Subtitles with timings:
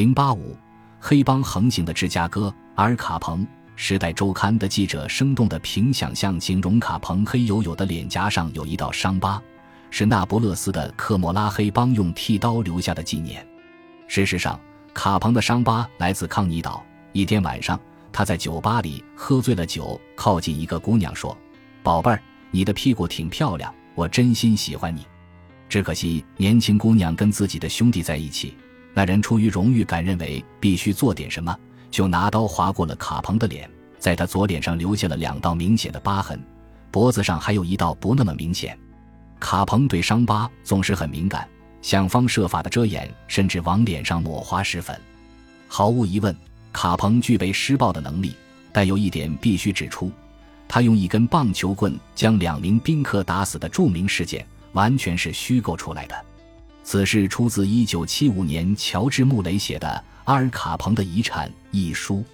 [0.00, 0.56] 零八五，
[0.98, 3.42] 黑帮横行的芝加哥，阿尔卡彭。
[3.76, 9.38] 《时代周刊》的记者生动地凭想象形容卡彭黑黝黝的脸颊上有一道伤疤，
[9.90, 13.46] 是那不勒斯的科莫拉黑帮用剃刀留下的纪念。
[14.08, 14.58] 事实上，
[14.94, 16.82] 卡彭的伤疤来自康尼岛。
[17.12, 17.78] 一天晚上，
[18.10, 21.36] 他在酒吧里喝醉了酒，靠近一个姑娘说
[21.84, 25.06] ：“宝贝儿，你的屁股挺漂亮，我真心喜欢你。”
[25.68, 28.56] 只可惜，年轻姑娘跟自己的兄弟在一起。
[28.92, 31.56] 那人出于荣誉感，认为必须做点什么，
[31.90, 36.40] 就拿刀划过了卡彭的脸，在他左脸上留下了两道明显的疤痕，
[36.90, 38.76] 脖子上还有一道不那么明显。
[39.38, 41.48] 卡彭对伤疤总是很敏感，
[41.80, 45.00] 想方设法的遮掩，甚至往脸上抹花石粉。
[45.68, 46.36] 毫无疑问，
[46.72, 48.34] 卡彭具备施暴的能力，
[48.72, 50.10] 但有一点必须指出：
[50.68, 56.24] 他用一根棒球棍将两名宾客打死的著名事件，完全是虚构出来的。
[56.90, 59.86] 此事出自1975年乔治·穆雷写的
[60.24, 62.24] 《阿尔·卡彭的遗产》一书，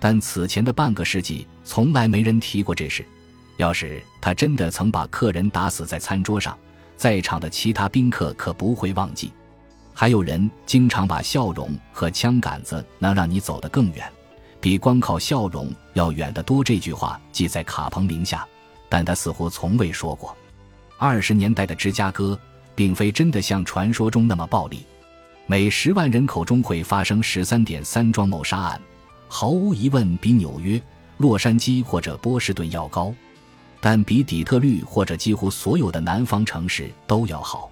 [0.00, 3.06] 但此前的半个世纪从来没人提过这事。
[3.58, 6.58] 要是他真的曾把客人打死在餐桌上，
[6.96, 9.30] 在场的其他宾客可不会忘记。
[9.94, 14.10] 还有人经常把笑容和枪杆子能让你走得更远，
[14.60, 16.64] 比光靠笑容要远得多。
[16.64, 18.44] 这句话记在卡彭名下，
[18.88, 20.36] 但他似乎从未说过。
[20.98, 22.36] 二十年代的芝加哥。
[22.74, 24.86] 并非真的像传说中那么暴力，
[25.46, 28.80] 每十万人口中会发生十三点三桩谋杀案，
[29.28, 30.80] 毫无疑问比纽约、
[31.18, 33.14] 洛杉矶或者波士顿要高，
[33.80, 37.70] 但比底特律或者几乎所有的南方城市都要好。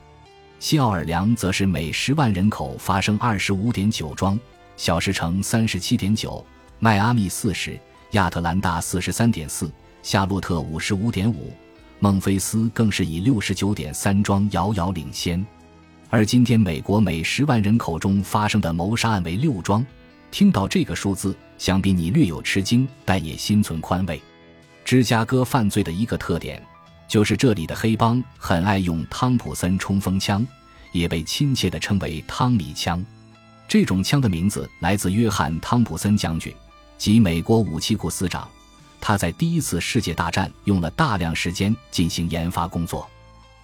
[0.59, 4.39] 西奥尔良则是每十万人口发生二十五点九桩，
[4.77, 6.45] 小石城三十七点九，
[6.79, 11.51] 迈阿密四十，亚特兰大四十三点四，夏洛特五十五点五。
[12.03, 15.47] 孟菲斯更是以六十九点三桩遥遥领先，
[16.09, 19.85] 而今天美国每十万人口中发生的谋杀案为六桩。
[20.31, 24.19] 听到这个数字，想必你略有吃惊，但也心存宽慰。
[24.83, 26.63] 芝加哥犯罪的一个特点，
[27.07, 30.47] 就是这里的黑帮很爱用汤普森冲锋枪，
[30.93, 33.05] 也被亲切地称为汤米枪。
[33.69, 36.51] 这种枪的名字来自约翰·汤普森将军，
[36.97, 38.49] 即美国武器库司长。
[39.01, 43.09] 他在第一次世界大战用了大量时间进行研发工作。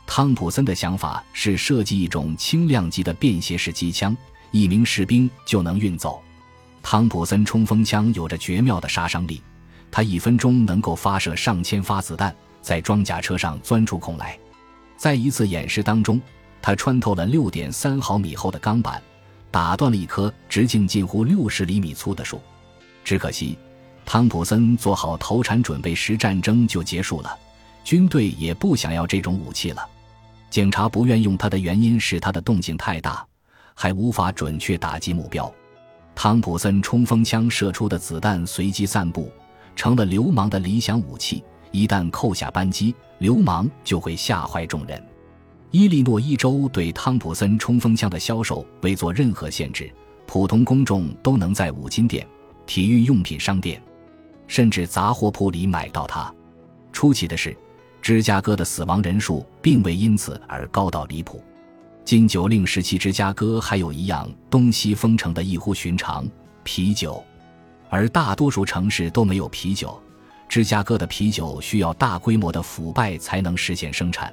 [0.07, 4.17] 汤普森的想法是设计一种轻量级的便携式机枪，
[4.51, 6.23] 一名士兵就能运走。
[6.83, 9.43] 汤普森冲锋枪有着绝妙的杀伤力，
[9.91, 14.39] 它一分钟能够发射上千发子弹，在装甲车上钻出孔来。
[14.97, 16.21] 在一次演示当中，
[16.63, 19.03] 他穿透了六点三毫米厚的钢板，
[19.51, 22.41] 打断了一棵直径近乎六十厘米粗的树。
[23.05, 23.59] 只可惜。
[24.07, 27.37] 汤普森做好投产准备时，战争就结束了。
[27.83, 29.87] 军队也不想要这种武器了。
[30.49, 33.27] 警察不愿用它的原因是它的动静太大，
[33.75, 35.53] 还无法准确打击目标。
[36.15, 39.31] 汤普森冲锋枪射出的子弹随机散布，
[39.75, 41.43] 成了流氓的理想武器。
[41.73, 45.05] 一旦扣下扳机，流氓就会吓坏众人。
[45.73, 49.93] 伊利诺伊州对汤普森冲锋枪的销售未做任何限制，
[50.27, 52.25] 普通公众都能在五金店、
[52.67, 53.83] 体育用品商店。
[54.47, 56.33] 甚至杂货铺里买到它。
[56.93, 57.57] 出奇的是，
[58.01, 61.43] 芝加哥的死亡人数并未因此而高到离谱。
[62.05, 66.25] 禁酒令时期，芝加哥还有一样东西风城的异乎寻常——
[66.63, 67.23] 啤酒，
[67.91, 70.01] 而大多数城市都没有啤酒。
[70.49, 74.33] 芝加哥的啤酒需要大规模的腐败才能实现生产，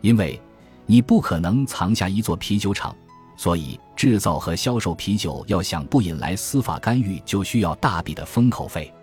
[0.00, 0.40] 因为
[0.86, 2.96] 你不可能藏下一座啤酒厂，
[3.36, 8.94] 所以制造和销售啤酒要想不引来司法干预，就需要大笔的封口费。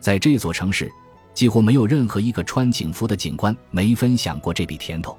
[0.00, 0.90] 在这座城市，
[1.34, 5.16] 几乎没有任何一个穿警服的警官没分享过这笔甜头。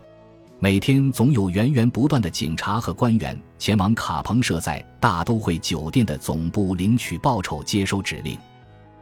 [0.59, 8.37] 每天总有源源不断的警察和官员前往卡彭设在大都会酒店的总部领取报酬、接收指令。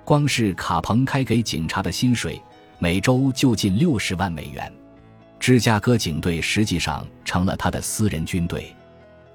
[0.06, 2.42] 光是卡彭开给警察的薪水，
[2.78, 4.72] 每周就近六十万美元。
[5.40, 8.74] 芝加哥警队实际上成了他的私人军队。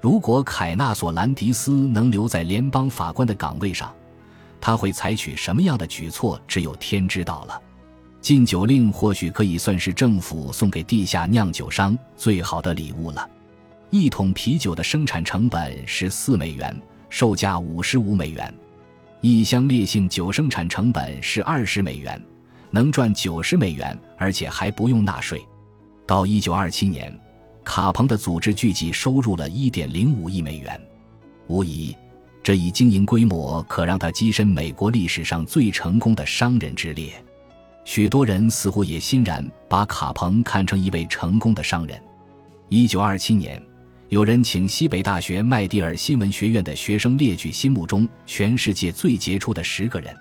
[0.01, 3.93] 如果凯纳索兰迪斯能留在联邦法官的岗位上，
[4.65, 6.41] 他会采取什么样的举措？
[6.47, 7.61] 只有天知道了。
[8.19, 13.29] 禁酒令或许可以算是政府送给地下酿酒商最好的礼物了。
[13.91, 16.75] 一桶啤酒的生产成本是四美元，
[17.11, 18.51] 售价五十五美元；
[19.21, 22.19] 一箱烈性酒生产成本是二十美元，
[22.71, 25.45] 能赚九十美元，而且还不用纳税。
[26.07, 27.15] 到一九二七年，
[27.63, 30.81] 卡彭的组织聚集收入了一点零五亿美元，
[31.45, 31.95] 无疑。
[32.45, 37.11] 这一经营规模可让他跻身美国历史上最成功的商人之列，
[37.83, 41.99] 许多人似乎也欣然把卡彭看成一位成功的商人。
[42.69, 43.59] 一九二七年，
[44.09, 50.15] 有人请西北大学麦迪尔新闻学院的学生列举心目中全世界最杰出的十个人，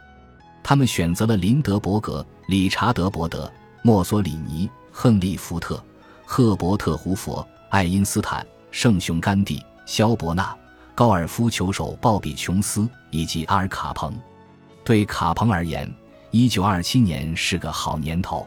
[0.62, 5.84] 他们选择了林德伯格、理查德伯德、墨索里尼、亨利福特、
[6.24, 10.56] 赫伯特胡佛、爱因斯坦、圣雄甘地、肖伯纳、
[10.94, 14.14] 高尔夫球手鲍比琼斯以及阿尔卡彭。
[14.84, 15.92] 对卡彭而言，
[16.30, 18.46] 一九二七年是个好年头，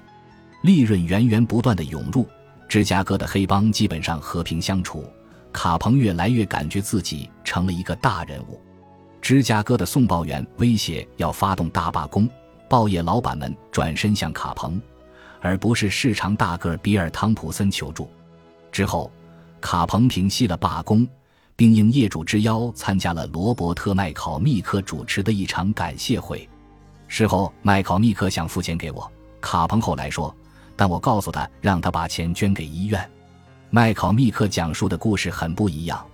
[0.64, 2.26] 利润源源不断的涌入，
[2.70, 5.06] 芝加哥的黑帮基本上和平相处。
[5.52, 8.62] 卡彭越来越感觉自己成了一个大人物。
[9.22, 12.30] 芝加哥的送报员威胁要发动大罢工，
[12.70, 14.80] 报业老板们转身向卡彭，
[15.42, 18.10] 而不是市场大个比尔·汤普森求助。
[18.72, 19.12] 之后，
[19.60, 21.08] 卡彭平息了罢工，
[21.58, 26.48] 并应业主之邀参加了罗伯特·麦考密克主持的一场感谢会。
[27.08, 29.12] 事后，麦考密克想付钱给我，
[29.42, 30.34] 卡彭后来说，
[30.76, 33.10] 但我告诉他，让他把钱捐给医院。
[33.72, 36.06] 麦考密克讲述的故事很不一样，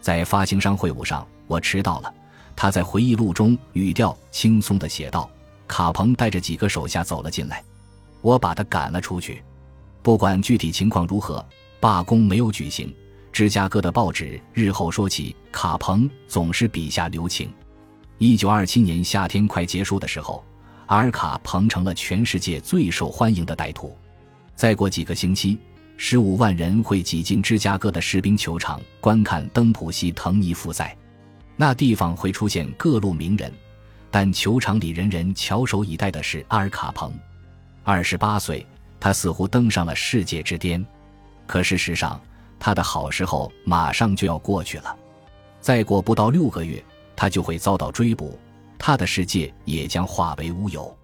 [0.00, 2.12] 在发行商会晤上，我迟到了。
[2.56, 5.30] 他在回忆录中语调轻松地写道
[5.68, 7.62] ：“卡彭带着几个手下走了进来，
[8.22, 9.40] 我把他赶了出去。
[10.02, 11.46] 不管具体情况如何，
[11.78, 12.92] 罢工没有举行。
[13.32, 17.52] 芝加哥的报纸日后说起卡彭，总是笔下留情。
[18.18, 20.44] 一九二七年夏天快结束的时候，
[20.86, 23.96] 阿尔卡彭成了全世界最受欢迎的歹徒。
[24.54, 25.58] 再过几个星期。”
[26.02, 30.96] 十五万人会挤进芝加哥的士兵球场观看登普西滕尼复赛，
[31.56, 33.52] 那地方会出现各路名人，
[34.10, 37.12] 但球场里人人翘首以待的是阿尔卡彭。
[37.84, 38.66] 二十八岁，
[38.98, 40.82] 他似乎登上了世界之巅，
[41.46, 42.18] 可事实上，
[42.60, 44.96] 他的好时候马上就要过去了。
[45.60, 46.84] 再过不到六个月，
[47.16, 48.38] 他就会遭到追捕，
[48.78, 50.96] 他的世界也将化为乌有。